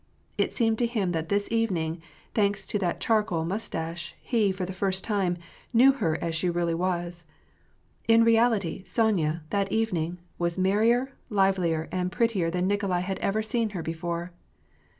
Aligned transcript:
It 0.35 0.55
seemed 0.55 0.79
to 0.79 0.87
him 0.87 1.11
that 1.11 1.29
this 1.29 1.47
evening, 1.51 2.01
thanks 2.33 2.65
to 2.65 2.79
that 2.79 2.99
charcoal 2.99 3.45
mustache, 3.45 4.15
he, 4.19 4.51
for 4.51 4.65
the 4.65 4.73
first 4.73 5.03
time, 5.03 5.37
knew 5.73 5.91
her 5.91 6.17
as 6.23 6.33
she 6.33 6.49
really 6.49 6.73
was. 6.73 7.25
In 8.07 8.23
reality, 8.23 8.83
Sonya, 8.83 9.43
that 9.51 9.71
evening, 9.71 10.17
was 10.39 10.57
merrier, 10.57 11.11
livelier, 11.29 11.87
and 11.91 12.11
pret 12.11 12.31
tier 12.31 12.49
than 12.49 12.65
Nikolai 12.65 13.01
had 13.01 13.19
ever 13.19 13.43
seen 13.43 13.69
her 13.77 13.83
before. 13.83 14.31